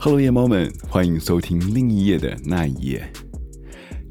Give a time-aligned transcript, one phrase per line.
[0.00, 3.12] Hello，夜猫们，欢迎收听另一页的那一页。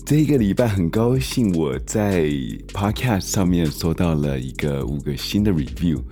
[0.06, 2.26] 这一个礼拜很高兴，我在
[2.74, 6.04] Podcast 上面收到了一个五个新的 review。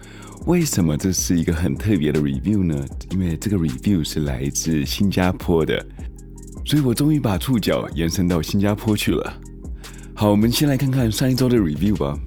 [0.46, 2.85] 为什么这是一个很特别的 review 呢？
[3.11, 5.85] 因为这个 review 是来自新加坡的，
[6.63, 9.42] 所以我终于把触角延伸到新加坡去了。
[10.13, 12.17] 好，我们先来看看上一周的 review 吧。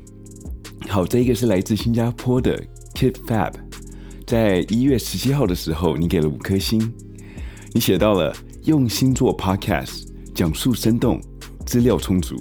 [0.86, 2.62] 好，这一个是来自新加坡的
[2.94, 3.54] Kid Fab，
[4.26, 6.92] 在一月十七号的时候，你给了五颗星。
[7.74, 11.20] 你写到了用心做 podcast，讲述生动，
[11.66, 12.36] 资料充足。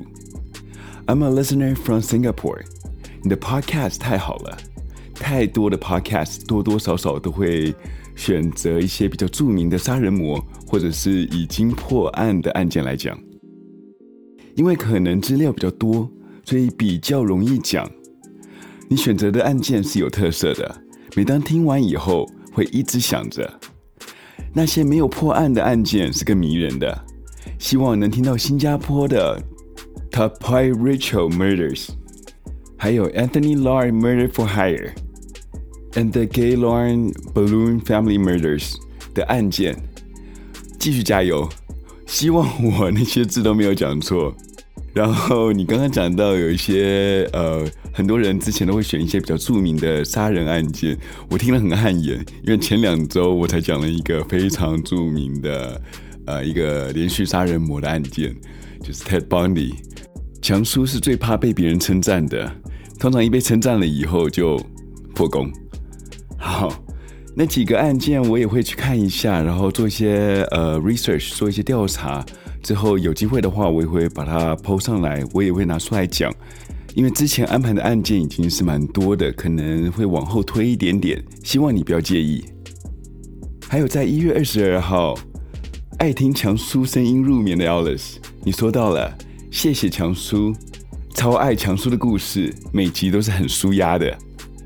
[1.06, 2.62] I'm a listener from Singapore。
[3.22, 4.58] 你的 podcast 太好了，
[5.14, 7.76] 太多的 podcast 多多少少都会
[8.16, 13.20] 选择一些比较著名的杀人魔，或者是已经破案的案件来讲，
[14.56, 16.10] 因为可能资料比较多，
[16.46, 17.90] 所以比较容易讲。
[18.88, 20.84] 你选择的案件是有特色的，
[21.16, 23.60] 每当听完以后，会一直想着。
[24.54, 27.06] 那些没有破案的案件是更迷人的，
[27.60, 29.42] 希望能听到新加坡的
[30.12, 31.90] Top Pi Rachel Murders，
[32.78, 38.74] 还有 Anthony Lau Murder for Hire，and the Gaylord Balloon Family Murders
[39.14, 39.76] 的案件。
[40.80, 41.50] 继续加油，
[42.06, 44.36] 希望我那些字都没有讲错。
[44.98, 47.64] 然后你刚刚讲到有一些呃。
[47.94, 50.96] 很多人之前都会选一些比较著名的杀人案件，
[51.32, 55.82] 我听了很汗颜，因为前两周我才讲了一个非常著名的，
[56.28, 58.36] 呃，一个连续杀人魔的案件，
[58.84, 59.74] 就是 Ted Bundy。
[60.44, 62.52] 强叔是最怕被别人称赞的，
[63.00, 64.64] 通常一被称赞了以后就
[65.16, 65.52] 破功。
[66.38, 66.72] 好，
[67.36, 72.24] 那几个案件我也会去看一下，然后做一些呃 research，做一些调查，
[72.68, 76.30] 之后有机会的话，我也会把它 po 上来，我也会拿出来讲。
[76.96, 82.44] 因为之前安排的案件已经是蛮多的，可能会往后推一点点，希望你不要介意。
[83.70, 85.18] 还有在一月二十二号，
[86.00, 89.18] 爱听强叔声音入眠的 Alice，你说到了，
[89.50, 90.54] 谢谢强叔，
[91.14, 94.14] 超爱强叔的故事，每集都是很舒压的，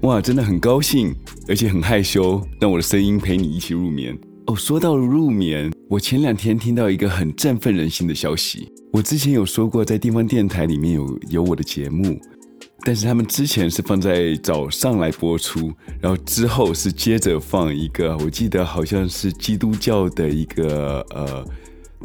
[0.02, 1.14] 哇，真的很高兴，
[1.48, 4.18] 而且很害羞，让我的声音陪你一起入眠。
[4.52, 8.70] 哦，说到入眠，我前两天听到一个很振奋人心的消息。
[8.92, 12.20] 我之前有说过，在地方电台里面有有我的节目，
[12.82, 21.46] 但是他们之前是放在早上来播出，然后之后是接着放一个，我记得好像是基督教的一个呃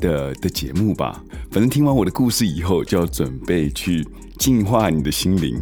[0.00, 1.20] 的的节目吧。
[1.50, 4.06] 反正听完我的故事以后，就要准备去
[4.38, 5.60] 净化你的心灵。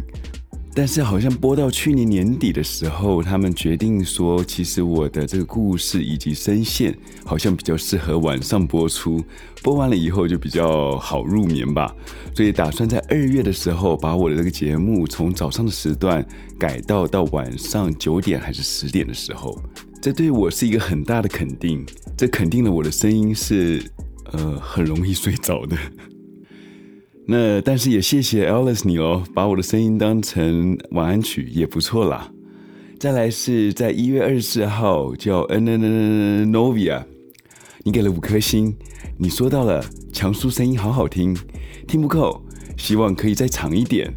[0.77, 6.93] 但是好像播到去年年底的时候，他们决定说，其实我的这个故事以及声线
[7.23, 9.23] 好像比较适合晚上播出，
[9.63, 11.95] 播完了以后就比较好入眠吧。
[12.35, 16.23] 所以打算在二月的时候把我的这个节目从早上的时段
[16.59, 19.57] 改到到晚上九点还是十点的时候，
[20.01, 21.85] 这对我是一个很大的肯定，
[22.17, 23.81] 这肯定了我的声音是
[24.33, 25.77] 呃很容易睡着的。
[27.27, 32.31] 那但是也谢谢 Alice 你哦，把我的声音当成晚安曲也不错啦。
[32.99, 37.03] 再来是在一月二十四号叫 N N N Novia，
[37.83, 38.75] 你给了五颗星，
[39.17, 41.35] 你说到了强叔声音好好听，
[41.87, 42.41] 听不够，
[42.77, 44.13] 希望可以再长一点。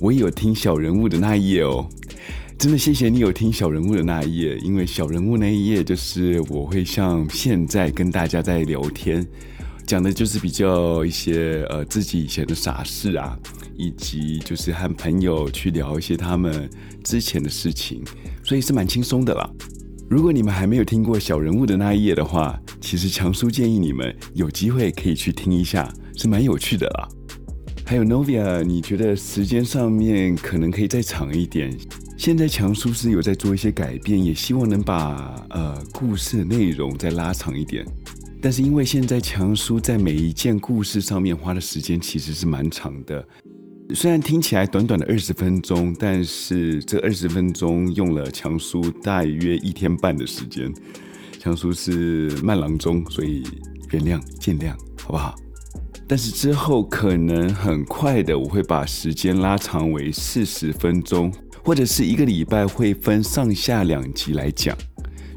[0.00, 1.88] 我也有听小人物的那一页哦，
[2.58, 9.24] 真的谢谢你有听小人物的那一页，因为小人物那一页就是我会像现在跟大家在聊天。
[9.86, 13.38] 讲的就是比较一些呃自己以前的傻事啊，
[13.76, 16.68] 以及就是和朋友去聊一些他们
[17.04, 18.02] 之前的事情，
[18.42, 19.48] 所以是蛮轻松的啦。
[20.08, 27.08] 如果你们还没有听过小人物的那一页的话，其实强叔建议你们有机会可以去听一下，是蛮有趣的啦。
[27.84, 31.76] 还有 Novia，你觉得时间上面可能可以再长一点？
[32.16, 37.84] 现在强叔是有在做一些改变，也希望能把呃故事内容再拉长一点。
[38.42, 43.24] 但是因为现在强叔在每一件故事上面花的时间其实是蛮长的，
[43.94, 50.74] 虽然听起来短短的二十分钟，但是这二十分钟用了强叔大约一天半的时间。
[51.38, 53.44] 强叔是慢郎中，所以
[53.92, 55.36] 原谅见谅，好不好？
[56.08, 61.32] 但是之后可能很快的，我会把时间拉长为四十分钟，
[61.64, 64.76] 或者是一个礼拜会分上下两集来讲。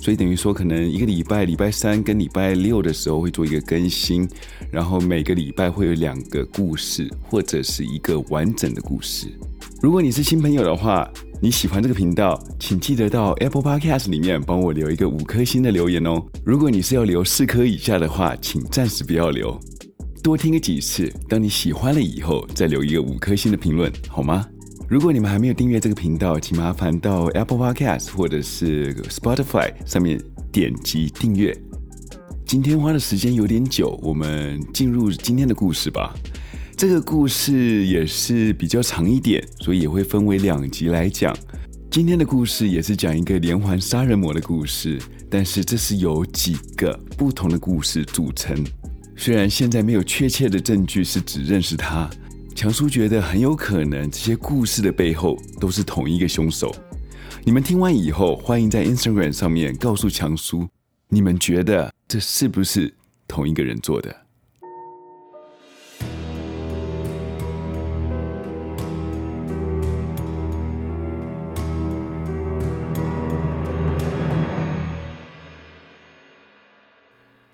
[0.06, 4.30] 所以等于说，可能一个礼拜，礼拜三跟礼拜六的时候会做一个更新，
[4.69, 9.25] 然后每个礼拜会有两个故事，或者是一个完整的故事。
[9.81, 11.12] 如果你是新朋友的话，
[11.42, 16.24] 你喜欢这个频道，请记得到 Apple Podcast 里面帮我留一个五颗星的留言哦。
[16.44, 19.60] 如果你是要留四颗以下的话，请暂时不要留，
[20.22, 24.46] 多听个几次，当你喜欢了以后，再留一个五颗星的评论，好吗？
[24.88, 30.22] 如果你们还没有订阅这个频道，请麻烦到 Apple Podcast 或者是 Spotify 上面
[30.52, 31.58] 点击订阅。
[32.46, 36.14] 今天花的时间有点久，我们进入今天的故事吧。
[36.78, 41.36] 这个故事也是比较长一点，所以也会分为两集来讲。
[41.90, 45.02] 今天的故事也是讲一个连环杀人魔的故事，
[45.32, 48.56] 但是这是由几个不同的故事组成。
[49.16, 52.08] 虽然现在没有确切的证据是指认识他，
[52.56, 56.74] 强叔觉得很有可能这些故事的背后都是同一个凶手。
[57.44, 60.66] 你们听完以后，欢迎在 Instagram 上面告诉强叔，
[61.10, 62.94] 你们觉得这是不是
[63.28, 64.16] 同一个人做的？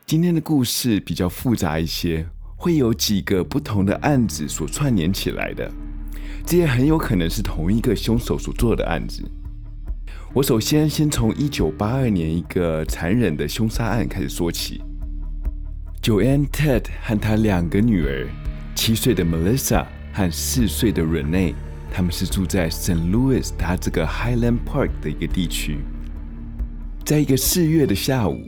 [0.05, 2.27] 今天的故事比较复杂一些，
[2.61, 5.67] 会有几个不同的案子所串联起来的，
[6.45, 9.23] 这也很有可能是同一个凶手所做的案子。
[10.31, 14.79] 我首先先从一九八二年一个残忍的凶杀案开始说起。
[16.03, 18.29] Joanne Ted 和他两个女儿，
[18.75, 19.83] 七岁的 Melissa
[20.13, 21.55] 和四岁的 Renee，
[21.91, 23.09] 他们是住在 St.
[23.09, 25.79] Louis 他这个 Highland Park 的一个地区，
[27.03, 28.39] 在一个四月的下午。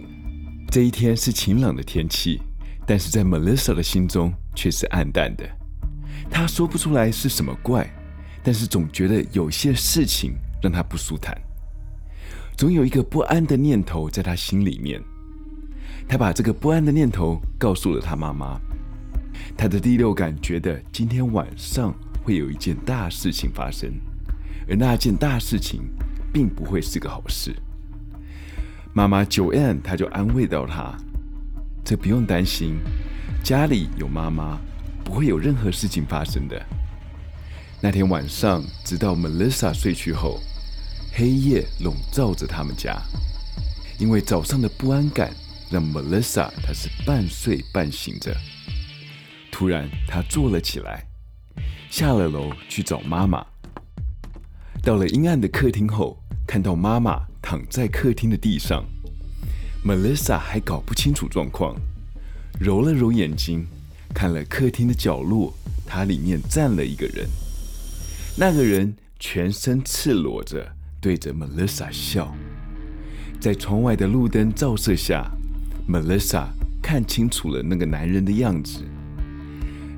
[0.69, 2.39] 这一天是晴朗的天气，
[2.85, 5.43] 但是在 Melissa 的心中却是暗淡的。
[6.29, 7.89] 她说不出来是什么怪，
[8.43, 11.35] 但是总觉得有些事情让她不舒坦，
[12.55, 15.01] 总有一个不安的念头在她心里面。
[16.07, 18.59] 她把这个不安的念头告诉了她妈妈。
[19.55, 21.93] 她的第六感觉得今天晚上
[22.23, 23.91] 会有一件大事情发生，
[24.67, 25.81] 而那件大事情
[26.31, 27.55] 并不会是个好事。
[28.93, 30.95] 妈妈 Joanne，她就安慰到她
[31.83, 32.79] ：“这不用担心，
[33.43, 34.57] 家里有妈妈，
[35.03, 36.65] 不会有任何事情发生的。”
[37.81, 40.39] 那天晚上，直到 Melissa 睡去后，
[41.13, 43.01] 黑夜笼罩着他们家，
[43.99, 45.33] 因为早上的不安感
[45.69, 48.35] 让 Melissa 她是半睡半醒着。
[49.51, 51.05] 突然，她坐了起来，
[51.89, 53.45] 下了楼去找妈妈。
[54.81, 57.27] 到了阴暗的客厅后，看到妈妈。
[57.45, 58.85] 躺在客厅的地上
[59.85, 61.75] ，Melissa 还搞不清楚状况，
[62.59, 63.67] 揉了揉眼睛，
[64.13, 65.53] 看了客厅的角落，
[65.85, 67.27] 它里面站了一个人。
[68.35, 72.33] 那个人全身赤裸着，对着 Melissa 笑。
[73.39, 75.29] 在窗外的路灯照射下
[75.87, 76.47] ，Melissa
[76.81, 78.79] 看清楚了那个男人的样子。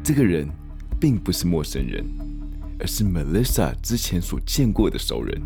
[0.04, 0.48] 这个人
[1.00, 2.04] 并不是陌生人，
[2.80, 5.42] 而是 Melissa 之前所见过的熟人。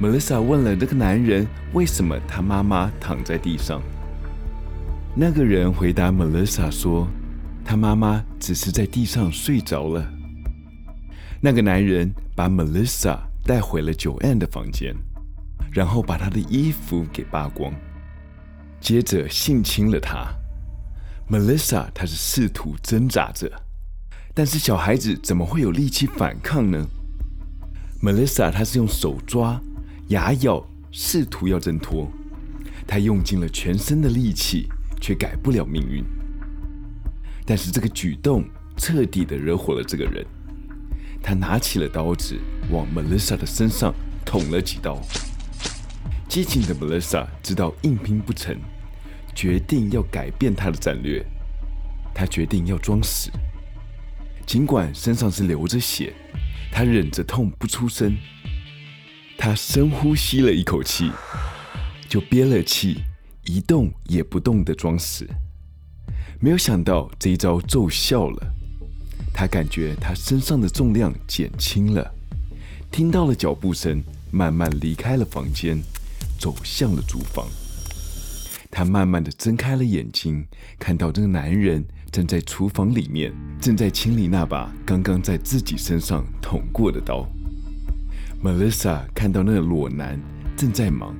[0.00, 3.82] Melissa 问了那个男人：“为什么他妈妈躺在地上？”
[5.14, 7.06] 那个人回答 Melissa 说
[7.62, 10.10] ：“他妈妈只是在地上睡着了。”
[11.38, 14.96] 那个男人把 Melissa 带回了九 N 的房间，
[15.70, 17.70] 然后把她的衣服给扒光，
[18.80, 20.28] 接着性侵了她。
[21.30, 23.52] Melissa 她是试图挣扎着，
[24.32, 26.86] 但是小孩子怎么会有力气反抗呢
[28.02, 29.60] ？Melissa 她是用手抓。
[30.10, 30.60] 牙咬，
[30.90, 32.10] 试图要挣脱，
[32.84, 34.68] 他用尽了全身的力气，
[35.00, 36.04] 却改不了命运。
[37.46, 38.44] 但是这个举动
[38.76, 40.26] 彻底的惹火了这个人，
[41.22, 42.36] 他拿起了刀子，
[42.70, 45.00] 往 Melissa 的身上捅了几刀。
[46.28, 48.56] 激情的 Melissa 知道硬拼不成，
[49.32, 51.24] 决定要改变他的战略。
[52.12, 53.30] 他决定要装死，
[54.44, 56.12] 尽管身上是流着血，
[56.72, 58.16] 他忍着痛不出声。
[59.42, 61.10] 他深呼吸了一口气，
[62.06, 62.98] 就憋了气，
[63.46, 65.26] 一动也不动地装死。
[66.38, 68.54] 没有想到这一招奏效了，
[69.32, 72.12] 他感觉他身上的重量减轻了，
[72.92, 75.82] 听到了脚步声，慢慢离开了房间，
[76.38, 77.48] 走向了厨房。
[78.70, 80.46] 他慢慢地睁开了眼睛，
[80.78, 81.82] 看到这个男人
[82.12, 87.26] 站在厨房里面，正在清理那把刚刚在自己身上捅过的刀。
[88.42, 90.18] Melissa 看到那个裸男
[90.56, 91.14] 正在忙，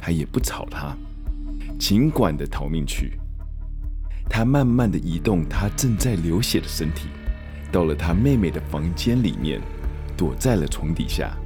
[0.00, 0.96] 她也不吵他，
[1.78, 3.12] 尽管的逃命去。
[4.30, 7.08] 她慢慢的移动她正在流血的身体，
[7.70, 9.60] 到了她妹妹的房间里面，
[10.16, 11.36] 躲在了床底下。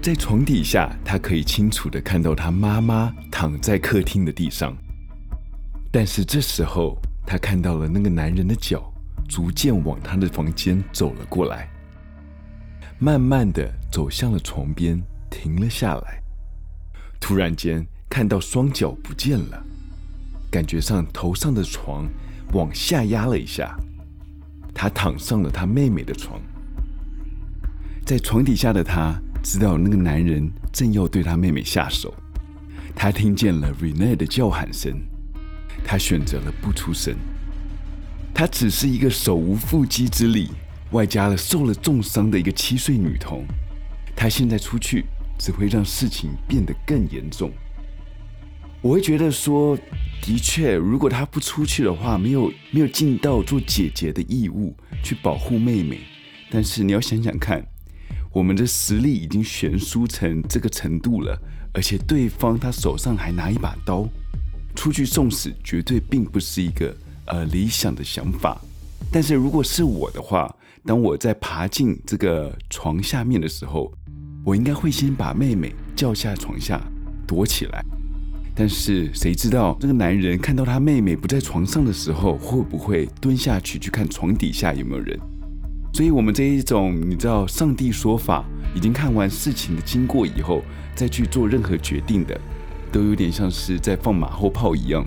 [0.00, 4.76] 在床底下，她可以清楚的看到她妈妈躺在客厅的地上。
[5.90, 8.92] 但是这时候，她看到了那个男人的脚
[9.28, 11.68] 逐渐往她的房间走了过来。
[13.00, 16.22] 慢慢的走向了床边，停了下来。
[17.20, 19.64] 突然间看到双脚不见了，
[20.50, 22.08] 感觉上头上的床
[22.52, 23.76] 往下压了一下，
[24.72, 26.40] 他躺上了他妹妹的床。
[28.06, 32.14] 在床底下的他知道那个男人正要对他妹妹下手，
[32.94, 34.98] 他听见了 Rene 的叫喊声，
[35.84, 37.14] 她选择了不出声。
[38.34, 40.50] 她只是一个手无缚鸡之力，
[40.92, 43.44] 外加了受了重伤的一个七岁女童。
[44.20, 45.04] 他现在出去，
[45.38, 47.52] 只会让事情变得更严重。
[48.82, 49.78] 我会觉得说，
[50.20, 56.00] 的确，如果他不出去的话，没有没有尽到做姐姐的义务去保护妹妹。
[56.50, 57.64] 但是你要想想看，
[58.32, 61.40] 我们的实力已经悬殊成这个程度了，
[61.72, 64.08] 而且对方他手上还拿一把刀，
[64.74, 66.92] 出去送死绝对并不是一个
[67.26, 68.60] 呃理想的想法。
[69.10, 73.92] 但是如果是我的话，当我在爬进这个床下面的时候，
[74.44, 76.80] 我应该会先把妹妹叫下床下
[77.26, 77.84] 躲起来。
[78.54, 85.18] 但是谁知道这个男人看到他妹妹不在床上的时候，会不会蹲下去去看床底下有没有人？
[85.94, 90.62] 所以，我们这一种你知道，上帝说法，已经看完事情的经过以后，
[90.94, 92.38] 再去做任何决定的，
[92.92, 95.06] 都有点像是在放马后炮一样。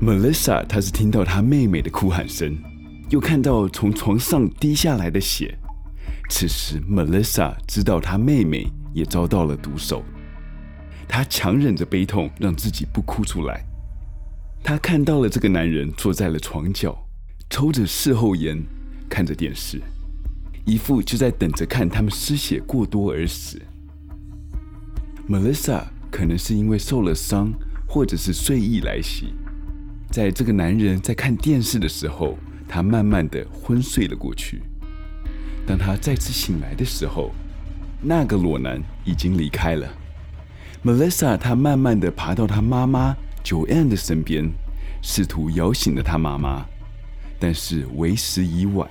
[0.00, 2.56] Melissa，她是听到她妹妹的哭喊声，
[3.10, 5.58] 又看到从床上滴下来的血。
[6.28, 10.02] 此时，Melissa 知道她妹妹也遭到了毒手，
[11.08, 13.64] 她强忍着悲痛，让自己不哭出来。
[14.62, 16.96] 她看到了这个男人坐在了床角，
[17.50, 18.62] 抽着事后烟。
[19.08, 19.82] 看着电视，
[20.64, 23.60] 一副就在等着看他们失血过多而死。
[25.28, 27.52] Melissa 可能是因为受了伤，
[27.88, 29.34] 或者是睡意来袭，
[30.12, 32.38] 在这个男人在看电视的时候，
[32.72, 34.62] 他慢慢的昏睡了过去。
[35.66, 37.32] 当他再次醒来的时候，
[38.00, 39.88] 那个裸男已经离开了。
[40.84, 44.48] Melissa 她慢慢的爬到她妈妈 Joanne 的身边，
[45.02, 46.64] 试图摇醒了她妈妈，
[47.40, 48.88] 但是为时已晚。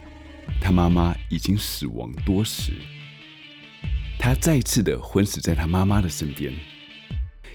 [0.59, 2.73] 他妈妈已经死亡多时，
[4.17, 6.51] 他再次的昏死在他妈妈的身边。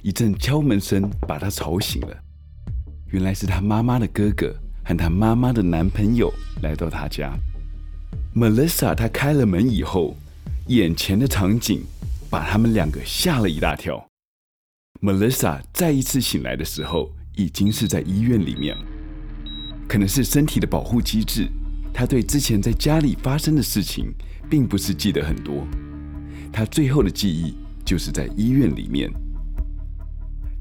[0.03, 2.17] 一阵敲门声把他吵醒了，
[3.09, 4.55] 原来是他妈妈的哥哥
[4.85, 7.33] 和他妈妈的男朋友来到他家。
[8.35, 10.17] Melissa 她开了门以后，
[10.67, 11.83] 眼前的场景
[12.29, 14.05] 把他们两个吓了一大跳。
[15.01, 18.77] Melissa 再一次醒来的时候，已经是在医院里面，
[19.89, 21.49] 可能是身体的保护机制。
[21.93, 24.13] 她对之前在家里发生的事情，
[24.51, 25.67] 并不是记得很多。
[26.53, 29.11] 她最后的记忆就是在医院里面。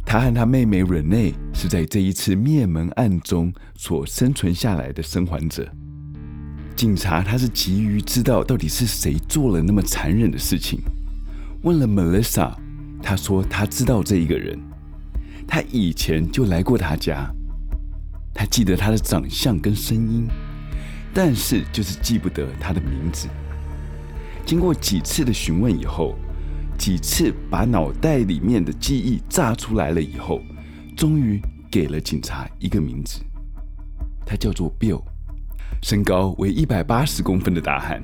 [0.05, 5.67] 他和他妹妹 Renee 是在这一次灭门案中所生存下来的生还者。
[6.75, 10.81] 警察他是急于知道到底是谁做了那么残忍的事情。
[11.61, 12.53] 问了 Melissa，
[13.01, 14.59] 他说他知道这一个人，
[15.47, 17.29] 他以前就来过他家，
[18.33, 20.27] 他记得他的长相跟声音。
[21.13, 23.27] 但是就是记不得他的名字。
[24.45, 26.15] 经过几次的询问以后，
[26.83, 30.41] 几次把脑袋里面的记忆炸出来了以后，
[30.97, 31.39] 终于
[31.71, 33.21] 给了警察一个名字，
[34.25, 35.01] 他叫做 Bill，
[35.81, 38.03] 身高为一百八十公分的大汉。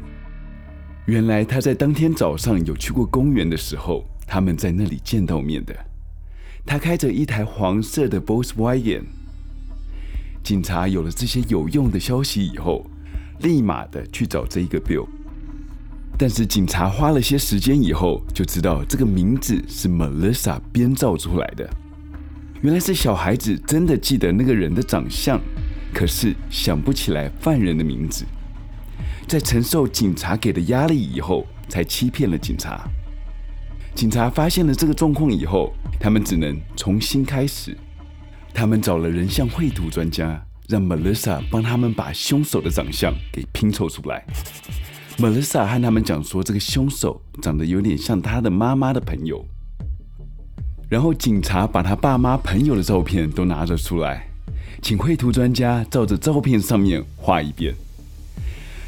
[1.08, 5.76] 原来他在当天早上有去过公园的时候，他们在那里见到面的。
[6.66, 9.04] 他开着一台黄色的 Volkswagen。
[10.42, 12.90] 警察有了这些有用的消息以后，
[13.42, 15.06] 立马的去找这一个 Bill，
[16.20, 21.68] 但是警察花了些时间以后，就知道这个名字是 Melissa 编造出来的。
[22.62, 25.40] 原来是小孩子真的记得那个人的长相，
[25.94, 28.26] 可是想不起来犯人的名字。
[29.30, 32.86] 在承受警察给的压力以后，才欺骗了警察。
[33.96, 37.78] 警察发现了这个状况以后，他们只能重新开始。
[38.54, 40.46] 他们找了人像绘图专家。
[40.68, 44.24] 让 Melissa 帮他们把凶手的长相给拼凑出来。
[45.20, 49.46] Melissa 和他们讲说，这个凶手长得有点像他的妈妈的朋友。
[50.90, 54.30] 然后警察把他爸妈朋友的照片都拿了出来，
[54.82, 57.76] 请绘图专家照着照片上面画一遍。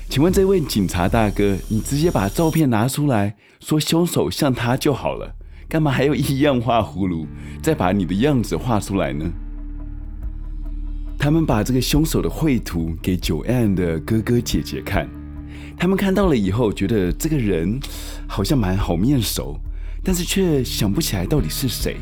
[0.10, 5.36] 请问这位警察大哥，你直接把照片拿出来说凶手像他就好了，
[5.68, 7.28] 干嘛还要一样画葫芦，
[7.62, 9.26] 再把你的样子画出来呢？
[11.20, 15.08] 他们把这个凶手的绘图给 Joanne 的哥哥姐姐看，
[15.78, 17.80] 他们看到了以后，觉得这个人
[18.28, 19.60] 好像蛮好面熟，
[20.04, 21.98] 但是却想不起来到底是谁，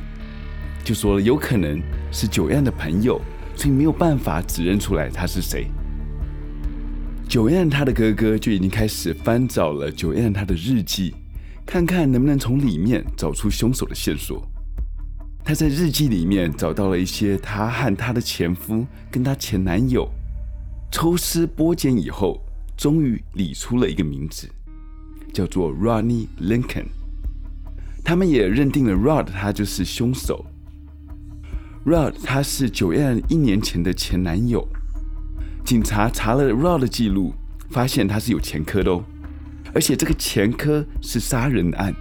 [0.84, 3.22] 就说了有可能是 Joanne 的朋友，
[3.56, 5.68] 所以没有办法指认出来他是谁。
[7.30, 11.14] Joanne 他的哥哥就已经开始翻找了 Joanne 他的日记，
[11.66, 14.46] 看看能不能从里面找出凶手的线索。
[15.44, 20.08] 他在日记里面找到了一些他和他的前夫跟他前男友
[20.92, 22.40] 抽丝剥茧以后，
[22.80, 24.48] 终于理出了一个名字，
[25.34, 26.86] 叫做 Ronnie Lincoln。
[28.06, 30.46] 他们也认定了 Rod 他就是凶手。
[31.86, 34.66] Rod 他是 Joy 一年前的前男友。
[35.66, 37.34] 警察查了 Rod 的记录，
[37.70, 39.04] 发现他是有前科的哦，
[39.74, 41.94] 而且这个前科是杀人案。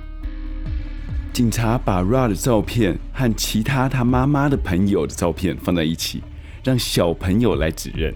[1.33, 6.23] 警察把 Rod 的照片和其他他妈妈的朋友的照片放在一起，
[6.63, 8.15] 让小朋友来指认。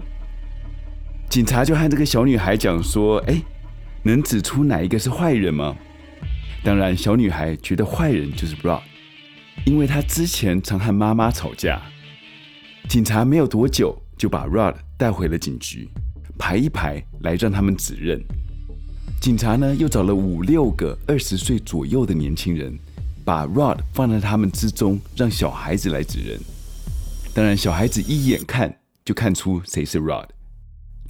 [1.33, 3.41] 警察就和这个小女孩讲说：“哎，
[4.03, 5.75] 能指出哪一个是坏人吗？”
[6.63, 8.83] 当然，小女孩觉得坏人就是 Rod，
[9.65, 11.81] 因为她之前常和妈妈吵架。
[12.87, 15.89] 警察没有多久就把 Rod 带回了警局，
[16.37, 18.23] 排一排来让他们指认。
[19.19, 22.77] 警察呢又找了五六个二十岁左右的年轻人。
[23.25, 26.39] 把 Rod 放在他们之中，让小孩子来指认。
[27.33, 28.71] 当然，小孩子一眼看
[29.03, 30.27] 就看出谁是 Rod。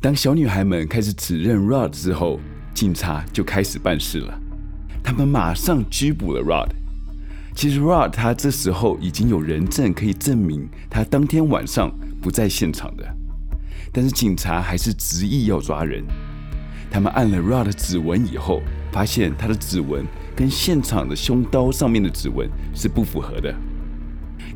[0.03, 2.37] 当小女孩们开始指认 Rod 之后，
[2.73, 4.37] 警察就开始办事了。
[5.01, 6.71] 他们马上拘捕了 Rod。
[7.55, 11.89] 其实 Rod 他这时候已经有人证可以证明他当天晚上
[12.21, 13.15] 不在现场的，
[13.93, 16.03] 但是警察还是执意要抓人。
[16.91, 20.05] 他们按了 Rod 指纹以后，发现他的指纹。
[20.35, 23.55] 跟现场的凶刀上面的指纹是不符合的，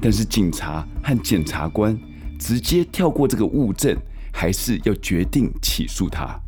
[0.02, 1.98] 但是警察和检察官
[2.38, 3.96] 直接跳过这个物证，
[4.38, 6.40] 还是要决定起诉他。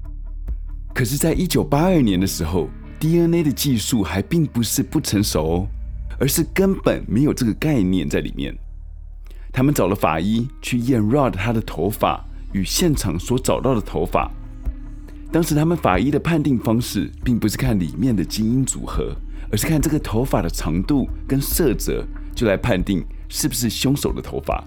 [0.93, 2.69] 可是，在一九八二年的时候
[2.99, 5.67] ，DNA 的技术还并不是不成熟哦，
[6.19, 8.55] 而是根本没有这个概念在里面。
[9.51, 14.29] 他们找了法医去验 Rod 他的头发与现场所找到的头发。
[15.31, 19.15] 当时他们法医的判定方式，并不是看里面的基因组合，
[19.51, 22.05] 而是看这个头发的长度跟色泽，
[22.35, 24.63] 就来判定是不是凶手的头发。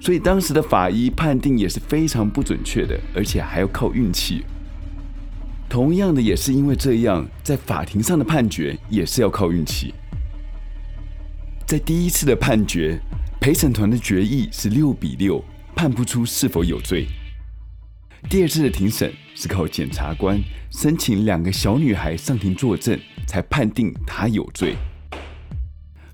[0.00, 4.44] 所以当时的法医判定也是非常不准确的，而且还要靠运气。
[5.68, 9.92] 同样的，也是因为这样，在法庭上的判决也是要靠运气。
[11.66, 13.00] 在第一次的判决，
[13.40, 17.06] 陪审团的决议是六比六，判不出是否有罪。
[18.30, 20.40] 第二次的庭审是靠检察官
[20.70, 24.76] 申请两个小女孩上庭作证，才判定她有罪。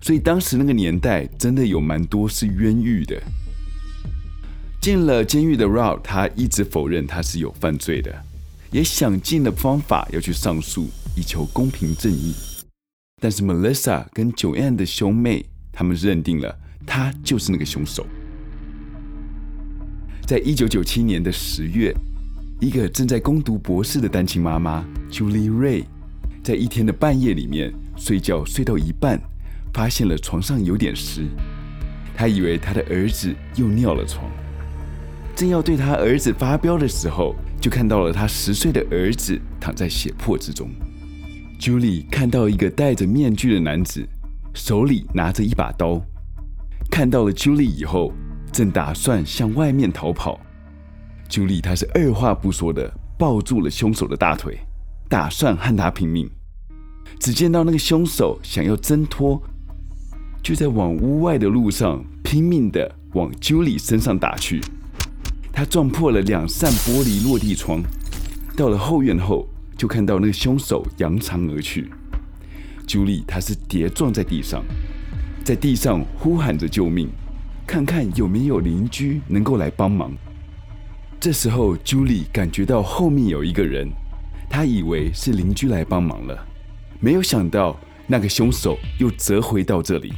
[0.00, 3.22] 所以当时那个年代真的有蛮多是冤狱的。
[4.82, 8.12] 进了监狱的 Rod，他一直否认他是有犯罪的，
[8.72, 12.34] 也想尽了方法要去上诉，以求公平正义。
[13.20, 18.04] 但是 Melissa 跟 Joanne 的兄妹，他们认定了他就是那个凶手。
[20.26, 21.94] 在一九九七年的十月，
[22.60, 25.84] 一个正在攻读博士的单亲妈妈 Julie Ray，
[26.42, 29.22] 在一天的半夜里面睡觉睡到一半，
[29.72, 31.28] 发现了床上有点湿。
[32.16, 34.28] 她以为她的儿子又尿了床，
[35.34, 40.70] 正要对他儿子发飙的时候，就看到了他十岁的儿子躺在血泊之中。
[41.60, 44.06] Julie 看到一个戴着面具的男子，
[44.54, 46.00] 手里拿着一把刀，
[46.90, 48.12] 看到了 Julie 以后。
[48.52, 50.38] 正打算向外面逃跑，
[51.26, 54.58] 朱莉她是二话不说的抱住了凶手的大腿，
[55.08, 56.30] 打算和他拼命。
[57.18, 59.42] 只见到那个凶手想要挣脱，
[60.42, 64.60] 就在往屋外的路上拼命的往朱莉身上打去。
[65.52, 67.82] 他撞破了两扇玻璃落地窗，
[68.56, 71.90] 到了后院后就看到那个凶手扬长而去。
[72.86, 74.64] 朱莉她是跌撞在地上，
[75.44, 77.08] 在地上呼喊着救命。
[77.64, 80.12] 看看有没有邻居能够来帮忙。
[81.20, 83.88] 这时候朱莉感觉到后面有一个人，
[84.50, 86.46] 她以为是邻居来帮忙了，
[86.98, 90.12] 没有想到那个凶手又折回到这里，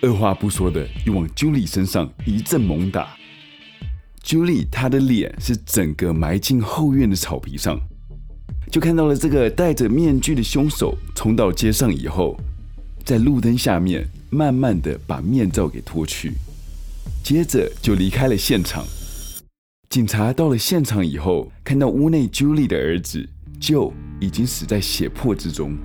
[0.00, 3.08] 二话不说的又往朱莉身上一阵猛打。
[4.24, 7.80] Julie 她的脸是整个埋进后院的草皮上，
[8.70, 12.36] 就看到了这个戴着面具的凶手冲到街上以后，
[13.04, 14.08] 在路灯下面。
[14.32, 16.34] 慢慢的把面罩给脱去，
[17.20, 18.86] 接着就离开了现场。
[19.88, 23.28] 警察到了现场以后，看到屋内 Julie 的儿子
[23.60, 25.76] Joe 已经死在血泊之中。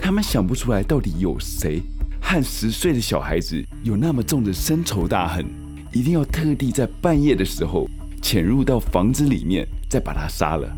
[0.00, 1.80] 他们想不出来到底有谁
[2.20, 5.46] 和十岁的小孩子有那么重的深仇大恨，
[5.92, 7.88] 一定要特地在半夜的时候
[8.22, 10.76] 潜入到房子里面，再把他杀了。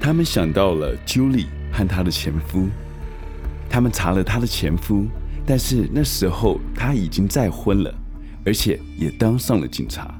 [0.00, 2.68] 他们想到了 Julie 和她的前夫，
[3.70, 5.06] 他们查了她的前夫。
[5.44, 7.92] 但是那时候他已经再婚了，
[8.46, 10.14] 而且也当上了警察。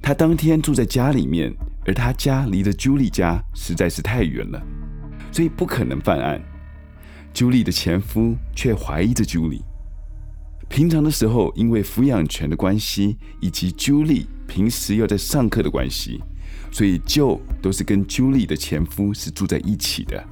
[0.00, 4.62] 他当天住在家里面，而他家离着 Julie 家实在是太远了，
[5.30, 6.40] 所以不可能犯案。
[7.34, 9.60] Julie 的前夫却怀疑着 Julie。
[10.68, 16.20] 平常的时候，因为抚养权的关系，以及 Julie 平时要在上课的关系，
[16.70, 20.22] 所以 Joe 都是跟 Julie 的前夫是住在一起的。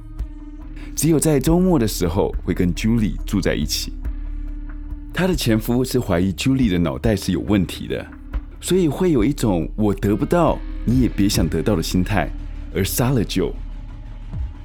[0.95, 3.93] 只有在周末的时候会跟 Julie 住在一起。
[5.13, 8.05] 她的前夫是怀疑 Julie 的脑袋是有问题的，
[8.61, 12.29] 所以会有一种我得不到，你也别想得到的心态，
[12.73, 13.53] 而杀了 Joe。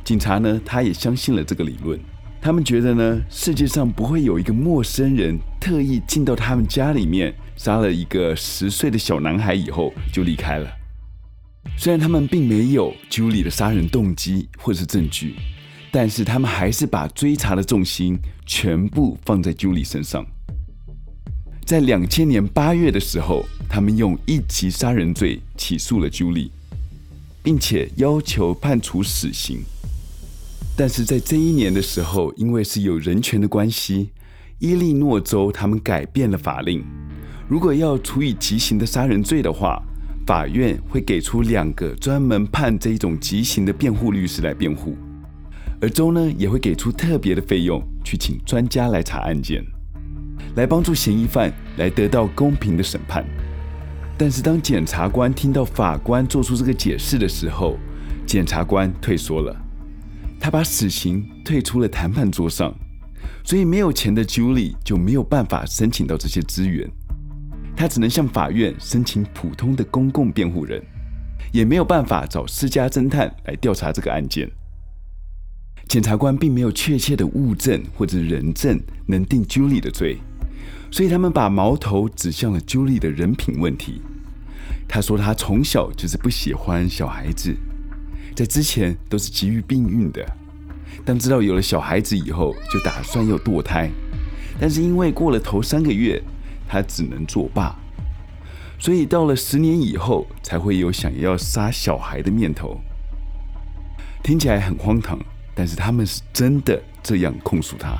[0.05, 1.99] 警察呢，他也相信了这个理论。
[2.43, 10.67] 他们觉得呢，世界上不会有一个陌生人特意进到他们家里面，杀了一个十岁的小男孩以后就离开了。
[11.77, 15.35] 虽然他们并没有 Julie 的杀人动机或是证据，
[15.93, 20.25] 但是他们还是把追查的重心全部放在 Julie 身上。
[21.67, 26.49] 在两千年八月的时候，他们用一级杀人罪起诉了 Julie，
[27.43, 29.63] 并且要求判处死刑。
[30.81, 34.09] 但是在这一年的时候，因为是有人权的关系，
[34.61, 36.83] 伊利诺州他们改变了法令。
[37.47, 39.79] 如果要处以极刑的杀人罪的话，
[40.27, 44.97] 法院会给出两个专门判这一种极刑的辩护律师来辩护，
[45.83, 49.63] 而州呢也会给出特别的费用去请专家来查案件，
[50.57, 53.23] 来帮助嫌疑犯来得到公平的审判。
[54.17, 57.77] 但是当检察官听到法官做出这个解释的时候，
[58.25, 59.55] 检察官退缩了。
[60.41, 62.75] 他把死刑退出了谈判桌上，
[63.45, 66.91] 所以没有钱的 Julie 就没有办法申请到这些资源，
[67.77, 70.83] 他只能向法院申请普通的公共辩护人，
[71.53, 74.51] 也没有办法找私家侦探来调查这个案件。
[75.87, 80.19] 检察官并没有确切的物证或者人证能定 Julie 的罪，
[80.91, 84.01] 所以他们把矛头指向了 Julie 的人品问题。
[84.89, 87.55] 他说他从小就是不喜欢小孩子。
[88.41, 90.27] 在之前都是急于避孕的，
[91.05, 93.91] 当知道有了小孩子以后，就打算要堕胎，
[94.59, 96.19] 但是因为过了头三个月，
[96.67, 97.79] 他只能作罢，
[98.79, 102.81] 所以到了十年以后，才会有想要杀小孩的念头。
[104.23, 105.19] 听起来很荒唐，
[105.55, 107.99] 但是他们是真的这样控诉他。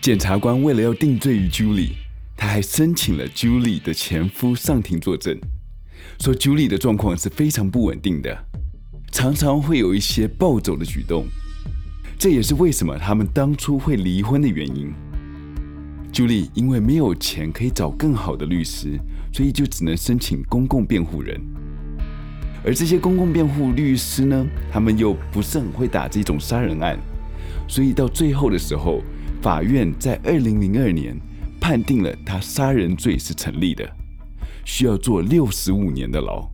[0.00, 1.92] 检察官为了要定罪于 Julie，
[2.36, 5.38] 他还申请了 Julie 的前夫上庭作证。
[6.18, 8.44] 说 Julie 的状况是非常不稳定的，
[9.12, 11.26] 常常会有一些暴走的举动，
[12.18, 14.92] 这也是为什么他们当初会离婚的原因。
[16.12, 18.98] Julie 因为没有钱可以找更好的律师，
[19.32, 21.40] 所以就只能申请公共辩护人。
[22.64, 26.98] 而这些公共辩护律师呢，他们又不是很会打这种杀人案，
[27.68, 29.00] 所以到最后的时候，
[29.40, 31.16] 法院在二零零二年
[31.60, 33.88] 判定了他杀人罪是成立的。
[34.68, 36.46] 需要坐六十五年的牢。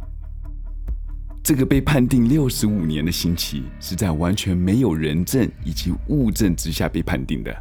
[1.42, 7.52] 这个被判定六十五年的刑期，是在完全没有人证以及物证之下被判定的，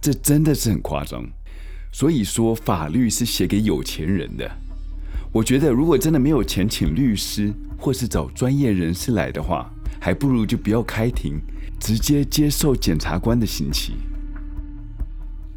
[0.00, 1.24] 这真的是很夸张。
[1.92, 4.50] 所以说，法律是写给有钱人的。
[5.32, 11.40] 我觉得，如果真的没有钱请律师，或是找专业人士来的话，还不如就不要开庭，
[11.78, 13.94] 直接接受检察官的刑期。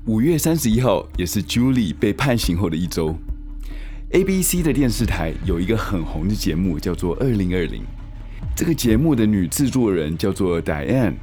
[0.06, 3.18] 五月三十一号，也是 Julie 被判刑后的一周。
[4.12, 7.82] ABC 的电视台有一个很红的节目，叫做《二零二零》。
[8.56, 11.16] 这个节目的女制作人叫做 Diane，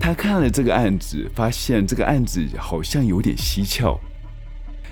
[0.00, 4.00] 她看了这个案子，发现这个案子好像有点蹊跷。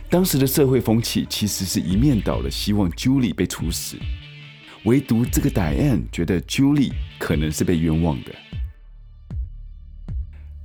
[0.08, 3.96] 当时的社会风气其实是一面倒的，希望 Julie 被处死，
[4.84, 8.32] 唯独这个 Diane 觉得 Julie 可能是被冤枉的。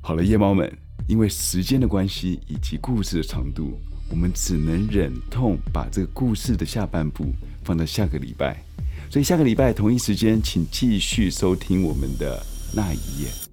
[0.02, 0.72] 好了，夜猫们，
[1.08, 3.80] 因为时间的关系以及故事的长度。
[4.12, 7.26] 我们只能忍痛把这个故事的下半部
[7.64, 8.62] 放到下个礼拜，
[9.10, 13.51] 所以下个礼拜同一时间，请继续收听我们的那一夜。